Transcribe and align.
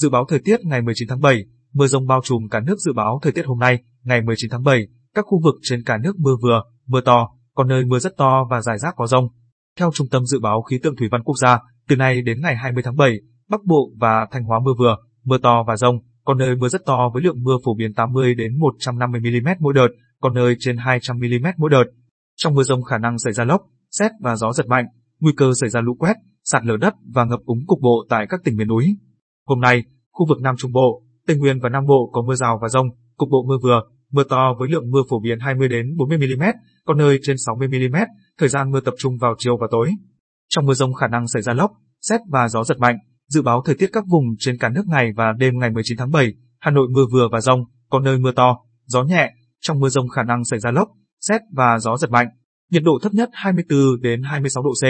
Dự 0.00 0.10
báo 0.10 0.24
thời 0.28 0.38
tiết 0.44 0.60
ngày 0.64 0.82
19 0.82 1.08
tháng 1.08 1.20
7, 1.20 1.44
mưa 1.72 1.86
rông 1.86 2.06
bao 2.06 2.20
trùm 2.24 2.48
cả 2.50 2.60
nước 2.60 2.78
dự 2.78 2.92
báo 2.92 3.18
thời 3.22 3.32
tiết 3.32 3.46
hôm 3.46 3.58
nay, 3.58 3.78
ngày 4.02 4.22
19 4.22 4.50
tháng 4.50 4.62
7, 4.62 4.86
các 5.14 5.24
khu 5.28 5.40
vực 5.44 5.54
trên 5.62 5.82
cả 5.86 5.96
nước 5.96 6.18
mưa 6.18 6.36
vừa, 6.42 6.62
mưa 6.86 7.00
to, 7.00 7.28
có 7.54 7.64
nơi 7.64 7.84
mưa 7.84 7.98
rất 7.98 8.16
to 8.16 8.46
và 8.50 8.60
rải 8.60 8.78
rác 8.78 8.94
có 8.96 9.06
rông. 9.06 9.28
Theo 9.78 9.90
Trung 9.94 10.08
tâm 10.10 10.26
Dự 10.26 10.40
báo 10.40 10.62
Khí 10.62 10.78
tượng 10.82 10.96
Thủy 10.96 11.08
văn 11.10 11.22
Quốc 11.22 11.34
gia, 11.38 11.58
từ 11.88 11.96
nay 11.96 12.22
đến 12.22 12.40
ngày 12.40 12.56
20 12.56 12.82
tháng 12.82 12.96
7, 12.96 13.20
Bắc 13.48 13.64
Bộ 13.64 13.90
và 13.96 14.26
Thanh 14.30 14.44
Hóa 14.44 14.58
mưa 14.64 14.72
vừa, 14.78 14.96
mưa 15.24 15.38
to 15.38 15.64
và 15.66 15.76
rông, 15.76 15.98
có 16.24 16.34
nơi 16.34 16.56
mưa 16.56 16.68
rất 16.68 16.84
to 16.86 17.10
với 17.14 17.22
lượng 17.22 17.42
mưa 17.42 17.56
phổ 17.64 17.74
biến 17.74 17.94
80 17.94 18.34
đến 18.34 18.58
150 18.58 19.20
mm 19.20 19.48
mỗi 19.58 19.74
đợt, 19.74 19.88
có 20.20 20.30
nơi 20.30 20.56
trên 20.58 20.76
200 20.76 21.18
mm 21.18 21.46
mỗi 21.56 21.70
đợt. 21.70 21.84
Trong 22.36 22.54
mưa 22.54 22.62
rông 22.62 22.82
khả 22.82 22.98
năng 22.98 23.18
xảy 23.18 23.32
ra 23.32 23.44
lốc, 23.44 23.60
xét 23.90 24.10
và 24.20 24.36
gió 24.36 24.52
giật 24.52 24.66
mạnh, 24.66 24.84
nguy 25.20 25.32
cơ 25.36 25.52
xảy 25.60 25.70
ra 25.70 25.80
lũ 25.80 25.94
quét, 25.98 26.14
sạt 26.44 26.64
lở 26.64 26.76
đất 26.76 26.94
và 27.14 27.24
ngập 27.24 27.40
úng 27.44 27.66
cục 27.66 27.78
bộ 27.80 28.06
tại 28.08 28.26
các 28.28 28.40
tỉnh 28.44 28.56
miền 28.56 28.68
núi. 28.68 28.96
Hôm 29.50 29.60
nay, 29.60 29.82
khu 30.12 30.26
vực 30.26 30.40
Nam 30.40 30.54
Trung 30.58 30.72
Bộ, 30.72 31.02
Tây 31.26 31.36
Nguyên 31.36 31.60
và 31.60 31.68
Nam 31.68 31.86
Bộ 31.86 32.10
có 32.12 32.22
mưa 32.22 32.34
rào 32.34 32.58
và 32.62 32.68
rông, 32.68 32.86
cục 33.16 33.28
bộ 33.30 33.44
mưa 33.48 33.58
vừa, 33.62 33.82
mưa 34.10 34.24
to 34.24 34.54
với 34.58 34.68
lượng 34.68 34.90
mưa 34.90 35.02
phổ 35.10 35.20
biến 35.20 35.38
20 35.40 35.68
đến 35.68 35.96
40 35.96 36.18
mm, 36.18 36.42
có 36.84 36.94
nơi 36.94 37.18
trên 37.22 37.36
60 37.38 37.68
mm, 37.68 37.96
thời 38.38 38.48
gian 38.48 38.70
mưa 38.70 38.80
tập 38.80 38.94
trung 38.98 39.18
vào 39.18 39.34
chiều 39.38 39.56
và 39.60 39.66
tối. 39.70 39.90
Trong 40.48 40.66
mưa 40.66 40.74
rông 40.74 40.94
khả 40.94 41.06
năng 41.08 41.28
xảy 41.28 41.42
ra 41.42 41.52
lốc, 41.52 41.70
xét 42.00 42.20
và 42.28 42.48
gió 42.48 42.64
giật 42.64 42.78
mạnh. 42.78 42.96
Dự 43.28 43.42
báo 43.42 43.62
thời 43.66 43.74
tiết 43.74 43.90
các 43.92 44.04
vùng 44.06 44.24
trên 44.38 44.58
cả 44.58 44.68
nước 44.68 44.82
ngày 44.86 45.10
và 45.16 45.32
đêm 45.38 45.58
ngày 45.58 45.70
19 45.70 45.98
tháng 45.98 46.10
7, 46.10 46.32
Hà 46.60 46.70
Nội 46.70 46.88
mưa 46.90 47.04
vừa 47.12 47.28
và 47.32 47.40
rông, 47.40 47.64
có 47.90 48.00
nơi 48.00 48.18
mưa 48.18 48.32
to, 48.32 48.56
gió 48.86 49.02
nhẹ, 49.02 49.32
trong 49.60 49.80
mưa 49.80 49.88
rông 49.88 50.08
khả 50.08 50.22
năng 50.22 50.44
xảy 50.44 50.60
ra 50.60 50.70
lốc, 50.70 50.88
xét 51.20 51.40
và 51.52 51.78
gió 51.78 51.96
giật 51.96 52.10
mạnh. 52.10 52.26
Nhiệt 52.70 52.82
độ 52.82 52.98
thấp 53.02 53.14
nhất 53.14 53.28
24 53.32 54.00
đến 54.00 54.22
26 54.22 54.62
độ 54.62 54.70
C, 54.82 54.84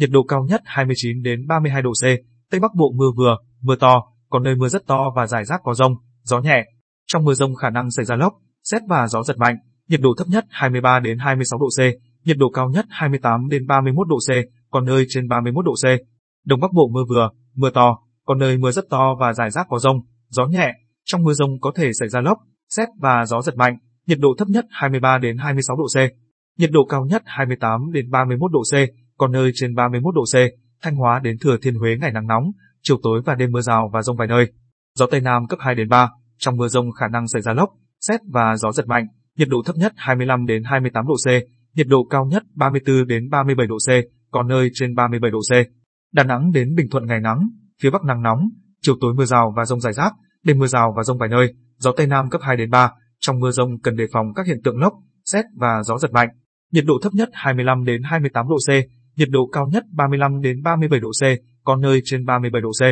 nhiệt 0.00 0.10
độ 0.10 0.22
cao 0.22 0.46
nhất 0.48 0.60
29 0.64 1.22
đến 1.22 1.46
32 1.46 1.82
độ 1.82 1.92
C. 1.92 2.04
Tây 2.50 2.60
Bắc 2.60 2.74
Bộ 2.74 2.92
mưa 2.96 3.10
vừa, 3.16 3.36
mưa 3.62 3.76
to, 3.76 4.02
có 4.30 4.38
nơi 4.38 4.54
mưa 4.54 4.68
rất 4.68 4.86
to 4.86 5.10
và 5.16 5.26
rải 5.26 5.44
rác 5.44 5.60
có 5.64 5.74
rông, 5.74 5.92
gió 6.22 6.38
nhẹ. 6.38 6.64
Trong 7.06 7.24
mưa 7.24 7.34
rông 7.34 7.54
khả 7.54 7.70
năng 7.70 7.90
xảy 7.90 8.04
ra 8.04 8.16
lốc, 8.16 8.32
xét 8.64 8.82
và 8.88 9.06
gió 9.06 9.22
giật 9.22 9.38
mạnh. 9.38 9.56
Nhiệt 9.88 10.00
độ 10.00 10.14
thấp 10.18 10.26
nhất 10.30 10.44
23 10.50 11.00
đến 11.00 11.18
26 11.18 11.58
độ 11.58 11.66
C, 11.78 11.80
nhiệt 12.26 12.36
độ 12.36 12.50
cao 12.50 12.68
nhất 12.68 12.86
28 12.90 13.48
đến 13.48 13.66
31 13.66 14.08
độ 14.08 14.16
C, 14.16 14.30
có 14.70 14.80
nơi 14.80 15.06
trên 15.08 15.28
31 15.28 15.64
độ 15.64 15.72
C. 15.72 15.86
Đông 16.44 16.60
Bắc 16.60 16.72
Bộ 16.72 16.88
mưa 16.92 17.04
vừa, 17.08 17.30
mưa 17.54 17.70
to, 17.70 17.98
có 18.26 18.34
nơi 18.34 18.58
mưa 18.58 18.70
rất 18.70 18.84
to 18.90 19.14
và 19.20 19.32
rải 19.32 19.50
rác 19.50 19.66
có 19.70 19.78
rông, 19.78 19.96
gió 20.28 20.46
nhẹ. 20.46 20.72
Trong 21.04 21.22
mưa 21.22 21.32
rông 21.32 21.60
có 21.60 21.72
thể 21.76 21.92
xảy 21.92 22.08
ra 22.08 22.20
lốc, 22.20 22.38
xét 22.68 22.88
và 23.00 23.24
gió 23.26 23.42
giật 23.42 23.56
mạnh. 23.56 23.78
Nhiệt 24.06 24.18
độ 24.18 24.28
thấp 24.38 24.48
nhất 24.48 24.64
23 24.70 25.18
đến 25.18 25.38
26 25.38 25.76
độ 25.76 25.86
C. 25.94 25.98
Nhiệt 26.58 26.70
độ 26.70 26.84
cao 26.84 27.04
nhất 27.04 27.22
28 27.24 27.92
đến 27.92 28.10
31 28.10 28.52
độ 28.52 28.62
C, 28.72 28.74
có 29.16 29.28
nơi 29.28 29.50
trên 29.54 29.74
31 29.74 30.14
độ 30.14 30.24
C. 30.24 30.36
Thanh 30.82 30.94
Hóa 30.96 31.20
đến 31.22 31.36
Thừa 31.40 31.56
Thiên 31.62 31.74
Huế 31.74 31.96
ngày 32.00 32.12
nắng 32.12 32.26
nóng, 32.26 32.44
chiều 32.82 32.96
tối 33.02 33.22
và 33.24 33.34
đêm 33.34 33.52
mưa 33.52 33.60
rào 33.60 33.90
và 33.92 34.02
rông 34.02 34.16
vài 34.16 34.28
nơi. 34.28 34.52
Gió 34.98 35.06
Tây 35.10 35.20
Nam 35.20 35.46
cấp 35.46 35.58
2 35.62 35.74
đến 35.74 35.88
3, 35.88 36.10
trong 36.38 36.56
mưa 36.56 36.68
rông 36.68 36.92
khả 36.92 37.08
năng 37.08 37.28
xảy 37.28 37.42
ra 37.42 37.52
lốc, 37.52 37.70
xét 38.00 38.20
và 38.32 38.56
gió 38.56 38.72
giật 38.72 38.86
mạnh, 38.86 39.06
nhiệt 39.36 39.48
độ 39.48 39.62
thấp 39.66 39.76
nhất 39.76 39.92
25 39.96 40.46
đến 40.46 40.62
28 40.64 41.06
độ 41.06 41.14
C, 41.14 41.28
nhiệt 41.76 41.86
độ 41.86 42.04
cao 42.10 42.24
nhất 42.24 42.42
34 42.54 43.06
đến 43.06 43.30
37 43.30 43.66
độ 43.66 43.76
C, 43.76 43.90
có 44.30 44.42
nơi 44.42 44.70
trên 44.74 44.94
37 44.94 45.30
độ 45.30 45.38
C. 45.38 45.52
Đà 46.12 46.24
Nẵng 46.24 46.52
đến 46.52 46.74
Bình 46.74 46.86
Thuận 46.90 47.06
ngày 47.06 47.20
nắng, 47.20 47.48
phía 47.82 47.90
Bắc 47.90 48.04
nắng 48.04 48.22
nóng, 48.22 48.48
chiều 48.82 48.94
tối 49.00 49.14
mưa 49.14 49.24
rào 49.24 49.52
và 49.56 49.64
rông 49.64 49.80
rải 49.80 49.92
rác, 49.92 50.12
đêm 50.44 50.58
mưa 50.58 50.66
rào 50.66 50.94
và 50.96 51.02
rông 51.02 51.18
vài 51.18 51.28
nơi, 51.28 51.54
gió 51.78 51.92
Tây 51.96 52.06
Nam 52.06 52.30
cấp 52.30 52.40
2 52.44 52.56
đến 52.56 52.70
3, 52.70 52.90
trong 53.20 53.40
mưa 53.40 53.50
rông 53.50 53.80
cần 53.80 53.96
đề 53.96 54.04
phòng 54.12 54.26
các 54.34 54.46
hiện 54.46 54.60
tượng 54.64 54.78
lốc, 54.78 54.92
xét 55.24 55.44
và 55.56 55.82
gió 55.82 55.98
giật 55.98 56.12
mạnh. 56.12 56.28
Nhiệt 56.72 56.84
độ 56.86 56.94
thấp 57.02 57.14
nhất 57.14 57.28
25 57.32 57.84
đến 57.84 58.02
28 58.02 58.48
độ 58.48 58.56
C, 58.56 58.70
nhiệt 59.16 59.28
độ 59.30 59.46
cao 59.52 59.66
nhất 59.72 59.84
35 59.92 60.40
đến 60.40 60.62
37 60.62 61.00
độ 61.00 61.10
C, 61.10 61.24
có 61.64 61.76
nơi 61.76 62.00
trên 62.04 62.24
37 62.24 62.60
độ 62.60 62.70
C. 62.70 62.82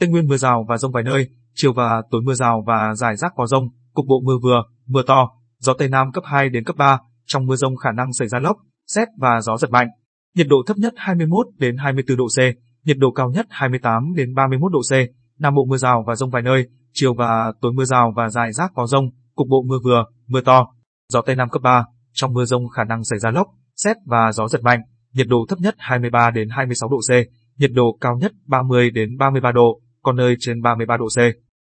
Tây 0.00 0.08
Nguyên 0.08 0.28
mưa 0.28 0.36
rào 0.36 0.64
và 0.68 0.76
rông 0.76 0.92
vài 0.92 1.02
nơi, 1.02 1.28
chiều 1.54 1.72
và 1.72 2.02
tối 2.10 2.22
mưa 2.24 2.34
rào 2.34 2.64
và 2.66 2.94
rải 2.94 3.16
rác 3.16 3.32
có 3.36 3.46
rông, 3.46 3.68
cục 3.94 4.06
bộ 4.06 4.20
mưa 4.24 4.38
vừa, 4.42 4.62
mưa 4.86 5.02
to, 5.06 5.30
gió 5.58 5.72
Tây 5.78 5.88
Nam 5.88 6.12
cấp 6.12 6.24
2 6.26 6.48
đến 6.48 6.64
cấp 6.64 6.76
3, 6.76 6.98
trong 7.26 7.46
mưa 7.46 7.56
rông 7.56 7.76
khả 7.76 7.92
năng 7.92 8.12
xảy 8.12 8.28
ra 8.28 8.38
lốc, 8.38 8.56
xét 8.86 9.08
và 9.18 9.40
gió 9.40 9.56
giật 9.56 9.70
mạnh. 9.70 9.88
Nhiệt 10.36 10.46
độ 10.48 10.56
thấp 10.66 10.76
nhất 10.76 10.94
21 10.96 11.46
đến 11.58 11.76
24 11.76 12.16
độ 12.16 12.26
C, 12.26 12.38
nhiệt 12.86 12.96
độ 12.98 13.10
cao 13.10 13.30
nhất 13.30 13.46
28 13.50 14.14
đến 14.16 14.34
31 14.34 14.72
độ 14.72 14.80
C. 14.90 14.92
Nam 15.40 15.54
Bộ 15.54 15.64
mưa 15.64 15.76
rào 15.76 16.04
và 16.06 16.14
rông 16.14 16.30
vài 16.30 16.42
nơi, 16.42 16.66
chiều 16.92 17.14
và 17.14 17.52
tối 17.60 17.72
mưa 17.72 17.84
rào 17.84 18.12
và 18.16 18.28
rải 18.28 18.52
rác 18.52 18.72
có 18.74 18.86
rông, 18.86 19.10
cục 19.34 19.48
bộ 19.48 19.62
mưa 19.66 19.78
vừa, 19.84 20.04
mưa 20.26 20.40
to. 20.40 20.66
Gió 21.12 21.22
Tây 21.22 21.36
Nam 21.36 21.48
cấp 21.48 21.62
3, 21.62 21.84
trong 22.12 22.32
mưa 22.32 22.44
rông 22.44 22.68
khả 22.68 22.84
năng 22.84 23.04
xảy 23.04 23.18
ra 23.18 23.30
lốc, 23.30 23.46
xét 23.76 23.96
và 24.06 24.32
gió 24.32 24.48
giật 24.48 24.62
mạnh. 24.62 24.80
Nhiệt 25.14 25.26
độ 25.28 25.46
thấp 25.48 25.58
nhất 25.58 25.74
23 25.78 26.30
đến 26.30 26.48
26 26.48 26.88
độ 26.88 26.98
C, 27.08 27.10
nhiệt 27.60 27.70
độ 27.72 27.98
cao 28.00 28.16
nhất 28.20 28.32
30 28.46 28.90
đến 28.90 29.16
33 29.18 29.52
độ, 29.52 29.80
có 30.02 30.12
nơi 30.12 30.36
trên 30.38 30.62
33 30.62 30.96
độ 30.96 31.06
C. 31.06 31.18